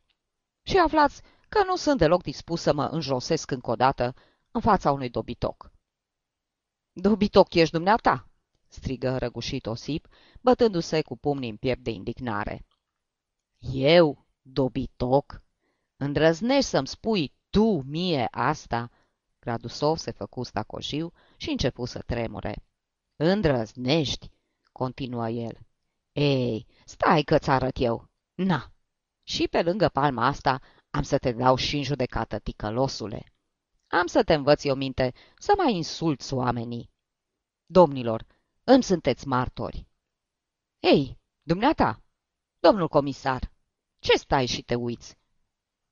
Și 0.64 0.78
aflați 0.78 1.22
că 1.50 1.64
nu 1.64 1.76
sunt 1.76 1.98
deloc 1.98 2.24
dispus 2.24 2.62
să 2.62 2.74
mă 2.74 2.86
înjosesc 2.86 3.52
încă 3.52 3.72
o 3.72 3.76
dată 3.76 4.16
în 4.52 4.62
fața 4.62 4.92
unui 4.92 5.10
dobitoc. 5.10 5.72
Dobitoc 6.92 7.54
ești 7.54 7.74
dumneata, 7.74 8.30
strigă 8.68 9.18
răgușit 9.18 9.66
Osip, 9.66 10.08
bătându-se 10.42 11.02
cu 11.02 11.18
pumnii 11.18 11.50
în 11.50 11.58
piept 11.58 11.84
de 11.84 11.90
indignare. 11.90 12.66
Eu, 13.74 14.26
dobitoc? 14.42 15.44
Îndrăznești 15.98 16.70
să-mi 16.70 16.88
spui 16.88 17.40
tu 17.52 17.82
mie 17.82 18.28
asta? 18.32 18.90
Gradusov 19.40 19.98
se 19.98 20.12
făcu 20.12 20.44
stacojiu 20.44 21.14
și 21.38 21.50
începu 21.50 21.86
să 21.86 22.02
tremure. 22.02 22.64
Îndrăznești, 23.16 24.32
continuă 24.72 25.30
el. 25.30 25.58
Ei, 26.12 26.68
stai 26.86 27.24
că-ți 27.24 27.50
arăt 27.50 27.78
eu. 27.80 28.10
Na, 28.34 28.72
și 29.24 29.48
pe 29.48 29.62
lângă 29.62 29.90
palma 29.90 30.26
asta 30.26 30.62
am 30.90 31.04
să 31.04 31.18
te 31.18 31.32
dau 31.32 31.56
și 31.56 31.76
în 31.78 31.84
judecată, 31.84 32.40
ticălosule. 32.40 33.34
Am 33.88 34.08
să 34.08 34.24
te 34.24 34.34
învăț 34.34 34.64
eu 34.64 34.76
minte 34.76 35.14
să 35.38 35.54
mai 35.58 35.76
insulți 35.76 36.34
oamenii. 36.34 36.90
Domnilor, 37.66 38.26
îmi 38.64 38.84
sunteți 38.84 39.28
martori. 39.28 39.88
Ei, 40.80 41.20
dumneata, 41.42 42.04
domnul 42.60 42.88
comisar, 42.88 43.52
ce 44.00 44.18
stai 44.18 44.46
și 44.46 44.62
te 44.62 44.76
uiți? 44.76 45.16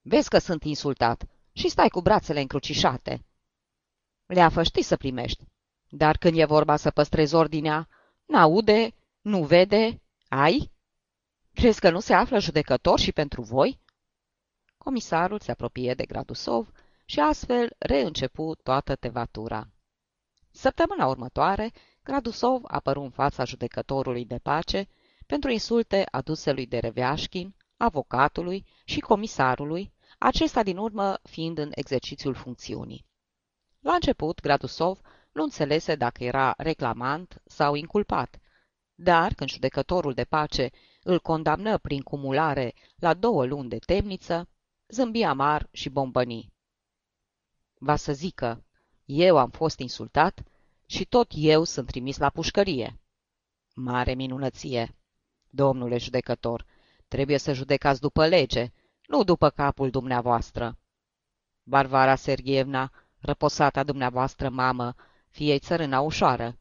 Vezi 0.01 0.30
că 0.30 0.38
sunt 0.38 0.63
insultat 0.63 1.24
și 1.51 1.70
stai 1.70 1.89
cu 1.89 2.01
brațele 2.01 2.41
încrucișate. 2.41 3.25
Leafă 4.25 4.63
știi 4.63 4.84
să 4.84 4.98
primești, 4.98 5.44
dar 5.89 6.18
când 6.18 6.38
e 6.38 6.46
vorba 6.46 6.75
să 6.75 6.91
păstrezi 6.91 7.36
ordinea, 7.36 7.88
n-aude, 8.25 8.94
nu 9.22 9.44
vede, 9.44 10.01
ai? 10.27 10.72
Crezi 11.53 11.79
că 11.79 11.89
nu 11.89 12.00
se 12.00 12.13
află 12.13 12.39
judecător 12.39 13.00
și 13.00 13.12
pentru 13.12 13.41
voi? 13.41 13.79
Comisarul 14.77 15.39
se 15.39 15.51
apropie 15.51 15.94
de 15.94 16.06
Gradusov 16.06 16.72
și 17.06 17.20
astfel 17.20 17.75
reîncepu 17.77 18.56
toată 18.63 18.96
tevatura. 18.96 19.68
Săptămâna 20.51 21.08
următoare, 21.08 21.72
Gradusov 22.03 22.62
apăru 22.68 23.01
în 23.01 23.10
fața 23.10 23.44
judecătorului 23.44 24.25
de 24.25 24.38
pace 24.38 24.88
pentru 25.25 25.50
insulte 25.51 26.06
aduse 26.12 26.51
lui 26.51 26.65
Dereveașchin, 26.65 27.56
avocatului 27.77 28.65
și 28.86 29.00
comisarului, 29.00 29.94
acesta 30.19 30.63
din 30.63 30.77
urmă 30.77 31.19
fiind 31.23 31.57
în 31.57 31.71
exercițiul 31.75 32.33
funcțiunii. 32.33 33.05
La 33.79 33.93
început, 33.93 34.41
Gradusov 34.41 34.99
nu 35.31 35.43
înțelese 35.43 35.95
dacă 35.95 36.23
era 36.23 36.53
reclamant 36.57 37.41
sau 37.45 37.75
inculpat, 37.75 38.39
dar 38.95 39.33
când 39.33 39.49
judecătorul 39.49 40.13
de 40.13 40.23
pace 40.23 40.69
îl 41.03 41.19
condamnă 41.19 41.77
prin 41.77 42.01
cumulare 42.01 42.73
la 42.95 43.13
două 43.13 43.45
luni 43.45 43.69
de 43.69 43.77
temniță, 43.77 44.49
zâmbi 44.88 45.23
amar 45.23 45.67
și 45.71 45.89
bombăni. 45.89 46.53
Va 47.73 47.95
să 47.95 48.13
zică, 48.13 48.65
eu 49.05 49.38
am 49.38 49.49
fost 49.49 49.79
insultat 49.79 50.43
și 50.85 51.05
tot 51.05 51.31
eu 51.33 51.63
sunt 51.63 51.88
trimis 51.88 52.17
la 52.17 52.29
pușcărie. 52.29 52.99
Mare 53.75 54.13
minunăție! 54.13 54.95
Domnule 55.49 55.97
judecător, 55.97 56.65
trebuie 57.07 57.38
să 57.38 57.53
judecați 57.53 57.99
după 57.99 58.27
lege, 58.27 58.71
nu 59.10 59.24
după 59.24 59.50
capul 59.50 59.89
dumneavoastră. 59.89 60.78
Varvara 61.63 62.16
Sergievna, 62.16 62.92
răposata 63.20 63.84
dumneavoastră 63.84 64.50
mamă, 64.50 64.96
fiei 65.30 65.60
țărâna 65.60 66.00
ușoară, 66.00 66.58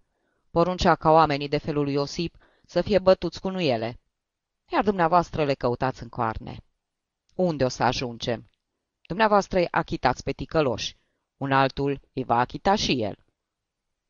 poruncea 0.51 0.95
ca 0.95 1.11
oamenii 1.11 1.49
de 1.49 1.59
felul 1.59 1.85
lui 1.85 1.93
Iosip 1.93 2.37
să 2.65 2.81
fie 2.81 2.99
bătuți 2.99 3.41
cu 3.41 3.49
nuiele, 3.49 4.01
iar 4.73 4.85
dumneavoastră 4.85 5.45
le 5.45 5.55
căutați 5.55 6.03
în 6.03 6.09
coarne. 6.09 6.65
Unde 7.35 7.65
o 7.65 7.69
să 7.69 7.83
ajungem? 7.83 8.51
Dumneavoastră 9.07 9.59
îi 9.59 9.69
achitați 9.71 10.23
pe 10.23 10.33
ticăloși, 10.33 10.97
un 11.37 11.53
altul 11.53 12.01
îi 12.13 12.25
va 12.25 12.39
achita 12.39 12.75
și 12.75 13.03
el. 13.03 13.25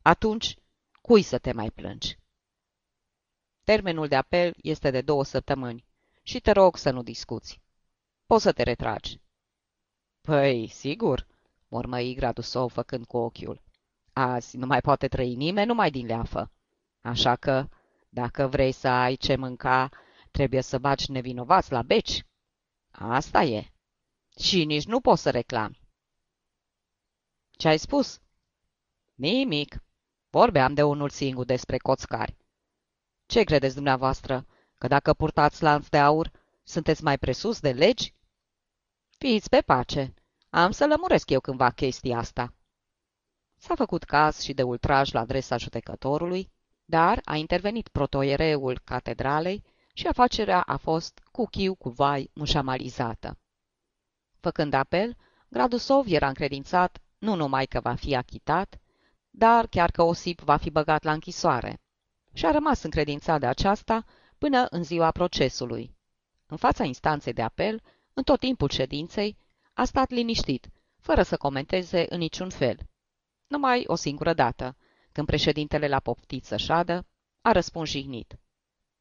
Atunci, 0.03 0.57
cui 1.01 1.23
să 1.23 1.39
te 1.39 1.53
mai 1.53 1.71
plângi? 1.71 2.19
Termenul 3.65 4.09
de 4.09 4.17
apel 4.17 4.55
este 4.63 4.91
de 4.91 5.01
două 5.01 5.25
săptămâni 5.25 5.85
și 6.23 6.41
te 6.41 6.51
rog 6.51 6.77
să 6.77 6.91
nu 6.91 7.03
discuți. 7.03 7.61
Poți 8.29 8.43
să 8.43 8.53
te 8.53 8.63
retragi. 8.63 9.21
Păi, 10.21 10.69
sigur, 10.69 11.27
mormăi 11.69 12.15
Gradusov 12.15 12.73
făcând 12.73 13.07
cu 13.07 13.17
ochiul. 13.17 13.63
Azi 14.13 14.57
nu 14.57 14.67
mai 14.67 14.81
poate 14.81 15.09
trăi 15.09 15.35
nimeni 15.35 15.67
numai 15.67 15.91
din 15.91 16.07
leafă. 16.07 16.51
Așa 17.01 17.37
că, 17.37 17.69
dacă 18.09 18.47
vrei 18.47 18.73
să 18.73 18.89
ai 18.89 19.17
ce 19.17 19.37
mânca, 19.37 19.91
trebuie 20.31 20.61
să 20.61 20.79
bagi 20.79 21.11
nevinovați 21.11 21.73
la 21.73 21.83
beci. 21.83 22.25
Asta 22.91 23.43
e. 23.43 23.73
Și 24.41 24.65
nici 24.65 24.87
nu 24.87 25.01
poți 25.01 25.23
să 25.23 25.31
reclami. 25.31 25.81
Ce 27.51 27.69
ai 27.69 27.79
spus? 27.79 28.21
Nimic. 29.15 29.83
Vorbeam 30.31 30.75
de 30.75 30.83
unul 30.83 31.09
singur 31.09 31.45
despre 31.45 31.77
coțcari. 31.77 32.37
Ce 33.27 33.43
credeți 33.43 33.75
dumneavoastră? 33.75 34.47
Că 34.75 34.87
dacă 34.87 35.15
purtați 35.15 35.63
lanț 35.63 35.89
de 35.89 35.99
aur, 35.99 36.31
sunteți 36.63 37.03
mai 37.03 37.19
presus 37.19 37.61
de 37.61 37.73
legi? 37.73 38.17
Fiți 39.19 39.49
pe 39.49 39.61
pace. 39.61 40.15
Am 40.51 40.71
să 40.71 40.87
lămuresc 40.87 41.31
eu 41.31 41.41
cândva 41.41 41.71
chestia 41.71 42.19
asta. 42.19 42.55
S-a 43.57 43.75
făcut 43.75 44.05
caz 44.05 44.41
și 44.41 44.53
de 44.53 44.63
ultraj 44.63 45.13
la 45.13 45.21
adresa 45.21 45.57
judecătorului, 45.57 46.51
dar 46.85 47.21
a 47.25 47.37
intervenit 47.37 47.89
protoiereul 47.89 48.81
catedralei 48.85 49.65
și 49.93 50.07
afacerea 50.07 50.61
a 50.61 50.77
fost 50.77 51.21
cu 51.33 51.45
chiu 51.45 51.75
cu 51.75 51.89
vai 51.89 52.31
mușamalizată. 52.35 53.39
Făcând 54.41 54.73
apel, 54.73 55.17
Gradusov 55.49 56.07
era 56.09 56.29
încredințat 56.29 56.99
nu 57.19 57.35
numai 57.35 57.67
că 57.67 57.81
va 57.81 57.95
fi 57.95 58.17
achitat, 58.17 58.79
dar 59.31 59.67
chiar 59.67 59.91
că 59.91 60.03
Osip 60.03 60.41
va 60.41 60.57
fi 60.57 60.71
băgat 60.71 61.03
la 61.03 61.13
închisoare. 61.13 61.81
Și 62.33 62.47
a 62.47 62.51
rămas 62.51 62.83
încredințat 62.83 63.41
de 63.41 63.47
aceasta 63.47 64.05
până 64.39 64.67
în 64.71 64.85
ziua 64.85 65.11
procesului. 65.11 65.97
În 66.47 66.57
fața 66.57 66.85
instanței 66.85 67.33
de 67.33 67.43
apel, 67.43 67.83
în 68.19 68.25
tot 68.25 68.41
timpul 68.41 68.69
ședinței, 68.69 69.37
a 69.75 69.85
stat 69.85 70.11
liniștit, 70.11 70.69
fără 71.01 71.23
să 71.23 71.37
comenteze 71.37 72.07
în 72.09 72.19
niciun 72.19 72.51
fel. 72.51 72.79
Numai 73.47 73.85
o 73.87 73.95
singură 73.95 74.33
dată, 74.35 74.77
când 75.13 75.27
președintele 75.27 75.89
l-a 75.89 76.01
poftit 76.01 76.45
să 76.45 76.57
șadă, 76.57 77.07
a 77.41 77.53
răspuns 77.53 77.89
jignit. 77.89 78.39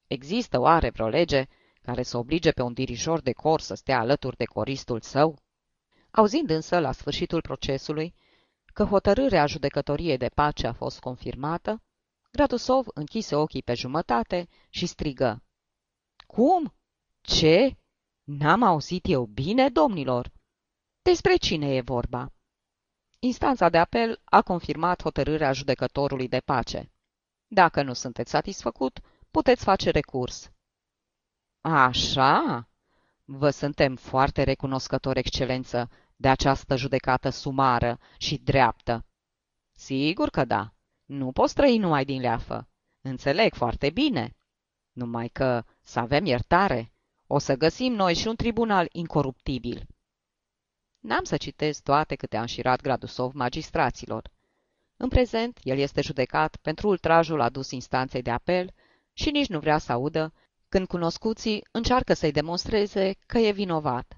Există 0.08 0.60
oare 0.60 0.90
vreo 0.90 1.08
lege 1.08 1.46
care 1.82 2.04
să 2.04 2.18
oblige 2.18 2.52
pe 2.52 2.62
un 2.62 2.74
dirijor 2.74 3.22
de 3.22 3.32
cor 3.32 3.60
să 3.60 3.74
stea 3.74 4.00
alături 4.00 4.38
de 4.38 4.46
coristul 4.46 5.02
său? 5.02 5.40
Auzind 6.12 6.50
însă, 6.50 6.80
la 6.80 6.92
sfârșitul 6.92 7.42
procesului, 7.42 8.14
că 8.74 8.84
hotărârea 8.84 9.46
judecătoriei 9.46 10.18
de 10.18 10.30
pace 10.30 10.68
a 10.68 10.74
fost 10.74 11.00
confirmată, 11.00 11.82
Gradusov 12.32 12.86
închise 12.94 13.36
ochii 13.36 13.64
pe 13.64 13.74
jumătate 13.74 14.48
și 14.70 14.86
strigă. 14.86 15.44
Cum? 16.28 16.74
Ce? 17.22 17.78
N-am 18.28 18.64
auzit 18.64 19.06
eu 19.08 19.26
bine, 19.26 19.70
domnilor? 19.70 20.32
Despre 21.02 21.36
cine 21.36 21.76
e 21.76 21.82
vorba? 21.82 22.34
Instanța 23.20 23.70
de 23.70 23.78
apel 23.78 24.22
a 24.24 24.42
confirmat 24.42 25.02
hotărârea 25.02 25.54
judecătorului 25.54 26.28
de 26.28 26.40
pace. 26.40 26.92
Dacă 27.48 27.84
nu 27.84 27.94
sunteți 27.94 28.32
satisfăcut, 28.32 29.00
puteți 29.32 29.64
face 29.64 29.90
recurs. 29.90 30.52
Așa? 31.62 32.70
Vă 33.26 33.50
suntem 33.50 33.96
foarte 33.96 34.44
recunoscători, 34.44 35.20
excelență, 35.20 35.90
de 36.16 36.28
această 36.28 36.76
judecată 36.76 37.30
sumară 37.30 38.00
și 38.18 38.38
dreaptă. 38.38 39.06
Sigur 39.72 40.30
că 40.30 40.46
da. 40.46 40.74
Nu 41.06 41.32
poți 41.32 41.54
trăi 41.54 41.78
numai 41.78 42.06
din 42.06 42.22
leafă. 42.22 42.70
Înțeleg 43.02 43.54
foarte 43.54 43.90
bine. 43.90 44.36
Numai 44.92 45.28
că 45.28 45.64
să 45.82 46.00
avem 46.00 46.26
iertare. 46.26 46.92
O 47.28 47.38
să 47.38 47.56
găsim 47.56 47.94
noi 47.94 48.14
și 48.14 48.28
un 48.28 48.36
tribunal 48.36 48.88
incoruptibil. 48.92 49.88
N-am 51.00 51.24
să 51.24 51.38
citesc 51.38 51.84
toate 51.84 52.16
câte 52.16 52.38
a 52.38 52.42
înșirat 52.42 52.82
Gradusov 52.82 53.34
magistraților. 53.34 54.32
În 54.98 55.10
prezent, 55.10 55.60
el 55.64 55.78
este 55.78 56.02
judecat 56.02 56.56
pentru 56.62 56.88
ultrajul 56.88 57.42
adus 57.42 57.72
instanței 57.72 58.22
de 58.22 58.32
apel 58.32 58.74
și 59.14 59.30
nici 59.30 59.48
nu 59.48 59.60
vrea 59.60 59.78
să 59.78 59.92
audă 59.92 60.34
când 60.70 60.88
cunoscuții 60.88 61.68
încearcă 61.72 62.14
să-i 62.14 62.32
demonstreze 62.32 63.16
că 63.26 63.38
e 63.38 63.52
vinovat. 63.52 64.18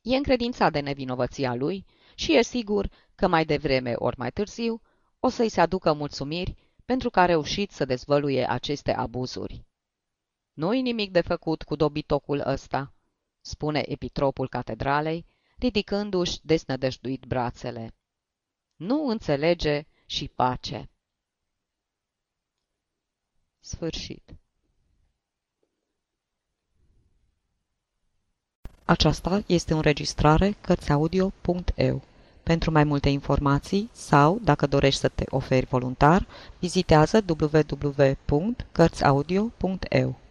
E 0.00 0.16
încredințat 0.16 0.72
de 0.72 0.80
nevinovăția 0.80 1.54
lui 1.54 1.84
și 2.14 2.36
e 2.36 2.42
sigur 2.42 2.90
că 3.14 3.28
mai 3.28 3.44
devreme 3.44 3.92
ori 3.94 4.18
mai 4.18 4.30
târziu 4.30 4.80
o 5.20 5.28
să-i 5.28 5.48
se 5.48 5.60
aducă 5.60 5.92
mulțumiri 5.92 6.54
pentru 6.84 7.10
că 7.10 7.20
a 7.20 7.24
reușit 7.24 7.70
să 7.70 7.84
dezvăluie 7.84 8.50
aceste 8.50 8.92
abuzuri. 8.92 9.67
Nu-i 10.58 10.80
nimic 10.80 11.10
de 11.10 11.20
făcut 11.20 11.62
cu 11.62 11.76
dobitocul 11.76 12.42
ăsta, 12.46 12.92
spune 13.40 13.82
epitropul 13.86 14.48
catedralei, 14.48 15.26
ridicându-și 15.58 16.38
desnădăjduit 16.42 17.24
brațele. 17.24 17.94
Nu 18.76 19.06
înțelege 19.06 19.86
și 20.06 20.28
pace. 20.28 20.90
Sfârșit. 23.60 24.34
Aceasta 28.84 29.42
este 29.46 29.72
o 29.72 29.76
înregistrare 29.76 30.56
Cărțiaudio.eu. 30.60 32.02
Pentru 32.42 32.70
mai 32.70 32.84
multe 32.84 33.08
informații 33.08 33.88
sau, 33.92 34.38
dacă 34.38 34.66
dorești 34.66 35.00
să 35.00 35.08
te 35.08 35.24
oferi 35.28 35.66
voluntar, 35.66 36.26
vizitează 36.58 37.24
www.cărțiaudio.eu. 37.28 40.26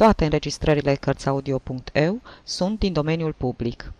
Toate 0.00 0.24
înregistrările 0.24 0.94
Cărțiaudio.eu 0.94 2.20
sunt 2.44 2.78
din 2.78 2.92
domeniul 2.92 3.32
public. 3.32 3.92